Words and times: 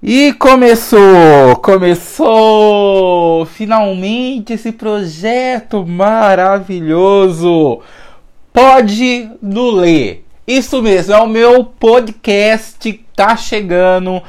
E 0.00 0.32
começou, 0.34 1.56
começou 1.60 3.44
finalmente 3.46 4.52
esse 4.52 4.70
projeto 4.70 5.84
maravilhoso. 5.84 7.80
Pode 8.52 9.28
do 9.42 9.72
ler. 9.72 10.24
Isso 10.46 10.80
mesmo, 10.80 11.12
é 11.12 11.18
o 11.18 11.26
meu 11.26 11.64
podcast 11.64 12.92
tá 13.16 13.36
chegando 13.36 14.22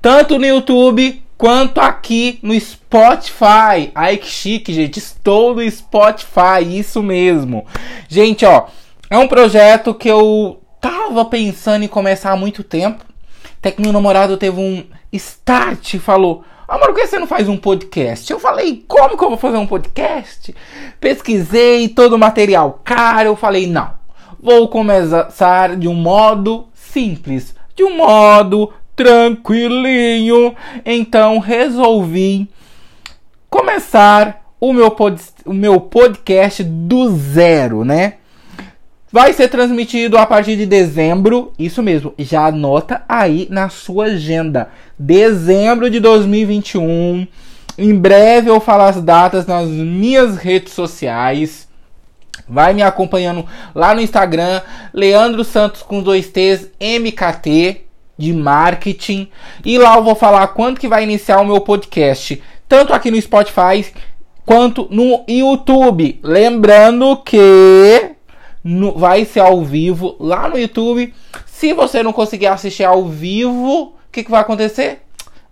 tanto 0.00 0.38
no 0.38 0.46
YouTube 0.46 1.22
quanto 1.36 1.82
aqui 1.82 2.38
no 2.42 2.58
Spotify. 2.58 3.92
Ai 3.94 4.16
que 4.16 4.26
chique, 4.26 4.72
gente. 4.72 4.98
Estou 4.98 5.54
no 5.54 5.70
Spotify, 5.70 6.64
isso 6.66 7.02
mesmo. 7.02 7.66
Gente, 8.08 8.46
ó, 8.46 8.68
é 9.10 9.18
um 9.18 9.28
projeto 9.28 9.92
que 9.92 10.08
eu 10.08 10.62
tava 10.80 11.26
pensando 11.26 11.84
em 11.84 11.88
começar 11.88 12.30
há 12.30 12.36
muito 12.36 12.64
tempo. 12.64 13.04
Até 13.58 13.70
que 13.70 13.82
meu 13.82 13.92
namorado 13.92 14.38
teve 14.38 14.58
um 14.58 14.82
start 15.12 15.98
falou: 15.98 16.44
Amor, 16.68 16.86
por 16.86 16.94
que 16.94 17.06
você 17.06 17.18
não 17.18 17.26
faz 17.26 17.48
um 17.48 17.56
podcast? 17.56 18.32
Eu 18.32 18.38
falei: 18.38 18.84
Como 18.86 19.18
que 19.18 19.24
eu 19.24 19.28
vou 19.28 19.38
fazer 19.38 19.56
um 19.56 19.66
podcast? 19.66 20.54
Pesquisei 21.00 21.88
todo 21.88 22.14
o 22.14 22.18
material 22.18 22.80
caro. 22.84 23.30
Eu 23.30 23.36
falei: 23.36 23.66
Não, 23.66 23.90
vou 24.40 24.68
começar 24.68 25.76
de 25.76 25.88
um 25.88 25.94
modo 25.94 26.68
simples, 26.72 27.54
de 27.74 27.82
um 27.82 27.96
modo 27.96 28.72
tranquilinho. 28.94 30.54
Então 30.84 31.38
resolvi 31.38 32.48
começar 33.48 34.40
o 34.60 34.72
meu, 34.72 34.90
pod 34.92 35.20
o 35.44 35.52
meu 35.52 35.80
podcast 35.80 36.62
do 36.62 37.10
zero, 37.16 37.84
né? 37.84 38.18
Vai 39.12 39.32
ser 39.32 39.48
transmitido 39.48 40.16
a 40.16 40.24
partir 40.24 40.56
de 40.56 40.64
dezembro, 40.64 41.52
isso 41.58 41.82
mesmo, 41.82 42.14
já 42.16 42.46
anota 42.46 43.02
aí 43.08 43.48
na 43.50 43.68
sua 43.68 44.04
agenda. 44.04 44.68
Dezembro 44.96 45.90
de 45.90 45.98
2021. 45.98 47.26
Em 47.76 47.92
breve 47.92 48.48
eu 48.48 48.60
falo 48.60 48.84
as 48.84 49.02
datas 49.02 49.46
nas 49.46 49.66
minhas 49.66 50.36
redes 50.36 50.74
sociais. 50.74 51.66
Vai 52.48 52.72
me 52.72 52.82
acompanhando 52.82 53.44
lá 53.74 53.92
no 53.96 54.00
Instagram, 54.00 54.60
Leandro 54.94 55.42
Santos 55.42 55.82
com 55.82 56.00
dois 56.00 56.28
T's, 56.28 56.70
MKT 56.80 57.80
de 58.16 58.32
marketing. 58.32 59.28
E 59.64 59.76
lá 59.76 59.96
eu 59.96 60.04
vou 60.04 60.14
falar 60.14 60.46
quando 60.48 60.78
que 60.78 60.86
vai 60.86 61.02
iniciar 61.02 61.40
o 61.40 61.46
meu 61.46 61.60
podcast, 61.60 62.40
tanto 62.68 62.92
aqui 62.92 63.10
no 63.10 63.20
Spotify 63.20 63.84
quanto 64.46 64.86
no 64.88 65.24
YouTube. 65.28 66.20
Lembrando 66.22 67.16
que 67.16 68.09
no, 68.62 68.92
vai 68.92 69.24
ser 69.24 69.40
ao 69.40 69.64
vivo 69.64 70.16
lá 70.18 70.48
no 70.48 70.58
YouTube. 70.58 71.12
Se 71.46 71.72
você 71.72 72.02
não 72.02 72.12
conseguir 72.12 72.46
assistir 72.46 72.84
ao 72.84 73.06
vivo, 73.06 73.82
o 73.82 73.92
que, 74.12 74.24
que 74.24 74.30
vai 74.30 74.40
acontecer? 74.40 75.02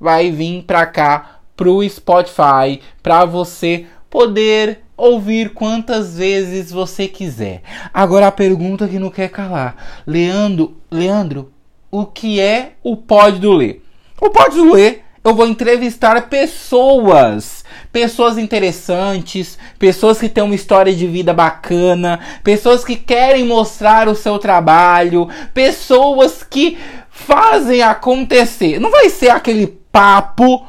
Vai 0.00 0.30
vir 0.30 0.62
pra 0.62 0.86
cá 0.86 1.40
pro 1.56 1.86
Spotify 1.88 2.80
para 3.02 3.24
você 3.24 3.86
poder 4.08 4.80
ouvir 4.96 5.50
quantas 5.50 6.16
vezes 6.16 6.70
você 6.70 7.06
quiser. 7.08 7.62
Agora 7.92 8.26
a 8.26 8.32
pergunta 8.32 8.88
que 8.88 8.98
não 8.98 9.10
quer 9.10 9.28
calar. 9.28 10.02
Leandro, 10.06 10.76
Leandro, 10.90 11.52
o 11.90 12.06
que 12.06 12.40
é 12.40 12.72
o 12.82 12.96
Pode 12.96 13.38
do 13.38 13.52
Ler? 13.52 13.82
O 14.20 14.30
Pode 14.30 14.56
do 14.56 14.72
Ler 14.72 15.04
eu 15.28 15.34
vou 15.34 15.46
entrevistar 15.46 16.28
pessoas, 16.28 17.57
pessoas 17.92 18.38
interessantes, 18.38 19.58
pessoas 19.78 20.18
que 20.18 20.28
têm 20.28 20.44
uma 20.44 20.54
história 20.54 20.94
de 20.94 21.06
vida 21.06 21.32
bacana, 21.32 22.20
pessoas 22.44 22.84
que 22.84 22.96
querem 22.96 23.44
mostrar 23.44 24.08
o 24.08 24.14
seu 24.14 24.38
trabalho, 24.38 25.28
pessoas 25.52 26.42
que 26.42 26.78
fazem 27.10 27.82
acontecer. 27.82 28.78
Não 28.78 28.90
vai 28.90 29.08
ser 29.08 29.30
aquele 29.30 29.66
papo 29.90 30.66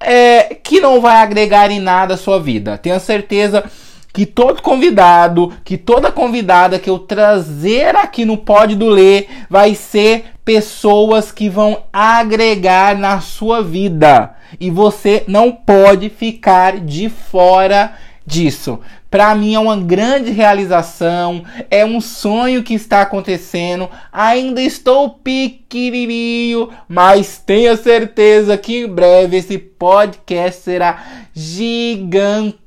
é, 0.00 0.56
que 0.62 0.80
não 0.80 1.00
vai 1.00 1.16
agregar 1.16 1.70
em 1.70 1.80
nada 1.80 2.14
a 2.14 2.18
sua 2.18 2.40
vida. 2.40 2.78
Tenha 2.78 2.98
certeza 2.98 3.64
que 4.12 4.24
todo 4.24 4.62
convidado, 4.62 5.52
que 5.62 5.76
toda 5.76 6.10
convidada 6.10 6.78
que 6.78 6.88
eu 6.88 6.98
trazer 6.98 7.94
aqui 7.94 8.24
no 8.24 8.38
Pode 8.38 8.74
do 8.74 8.88
Ler 8.88 9.28
vai 9.50 9.74
ser 9.74 10.24
pessoas 10.42 11.30
que 11.30 11.48
vão 11.50 11.82
agregar 11.92 12.96
na 12.96 13.20
sua 13.20 13.62
vida. 13.62 14.35
E 14.60 14.70
você 14.70 15.24
não 15.26 15.52
pode 15.52 16.08
ficar 16.08 16.80
de 16.80 17.08
fora 17.08 17.94
disso. 18.26 18.80
Para 19.08 19.34
mim 19.34 19.54
é 19.54 19.58
uma 19.58 19.76
grande 19.76 20.30
realização, 20.30 21.44
é 21.70 21.86
um 21.86 22.00
sonho 22.00 22.62
que 22.62 22.74
está 22.74 23.02
acontecendo. 23.02 23.88
Ainda 24.12 24.60
estou 24.60 25.10
pequenininho, 25.10 26.70
mas 26.88 27.38
tenha 27.38 27.76
certeza 27.76 28.58
que 28.58 28.80
em 28.80 28.88
breve 28.88 29.36
esse 29.36 29.56
podcast 29.56 30.62
será 30.62 31.02
gigantesco. 31.32 32.64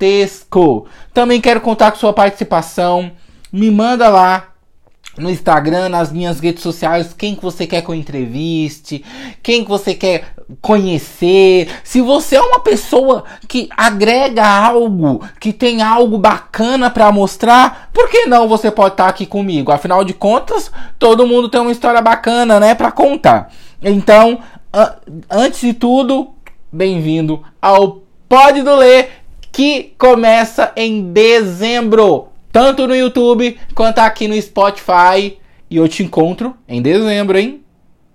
Também 1.13 1.41
quero 1.41 1.59
contar 1.61 1.91
com 1.91 1.97
sua 1.99 2.13
participação. 2.13 3.11
Me 3.51 3.69
manda 3.69 4.07
lá 4.07 4.53
no 5.19 5.29
Instagram, 5.29 5.89
nas 5.89 6.11
minhas 6.11 6.39
redes 6.39 6.63
sociais, 6.63 7.13
quem 7.17 7.35
que 7.35 7.43
você 7.43 7.67
quer 7.67 7.81
que 7.81 7.93
entreviste, 7.93 9.03
quem 9.43 9.63
que 9.63 9.69
você 9.69 9.93
quer 9.93 10.33
conhecer. 10.61 11.69
Se 11.83 12.01
você 12.01 12.35
é 12.35 12.41
uma 12.41 12.59
pessoa 12.59 13.23
que 13.47 13.69
agrega 13.75 14.45
algo, 14.45 15.23
que 15.39 15.53
tem 15.53 15.81
algo 15.81 16.17
bacana 16.17 16.89
para 16.89 17.11
mostrar, 17.11 17.89
por 17.93 18.09
que 18.09 18.25
não 18.25 18.47
você 18.47 18.71
pode 18.71 18.93
estar 18.93 19.05
tá 19.05 19.09
aqui 19.09 19.25
comigo? 19.25 19.71
Afinal 19.71 20.03
de 20.03 20.13
contas, 20.13 20.71
todo 20.97 21.27
mundo 21.27 21.49
tem 21.49 21.61
uma 21.61 21.71
história 21.71 22.01
bacana, 22.01 22.59
né, 22.59 22.73
para 22.73 22.91
contar. 22.91 23.51
Então, 23.81 24.39
antes 25.29 25.61
de 25.61 25.73
tudo, 25.73 26.33
bem-vindo 26.71 27.43
ao 27.61 28.01
Pode 28.27 28.61
do 28.61 28.75
Ler 28.75 29.09
que 29.51 29.93
começa 29.97 30.71
em 30.75 31.11
dezembro 31.11 32.27
tanto 32.51 32.87
no 32.87 32.95
YouTube 32.95 33.57
quanto 33.73 33.99
aqui 33.99 34.27
no 34.27 34.39
Spotify. 34.41 35.37
E 35.69 35.77
eu 35.77 35.87
te 35.87 36.03
encontro 36.03 36.55
em 36.67 36.81
dezembro, 36.81 37.37
hein? 37.37 37.63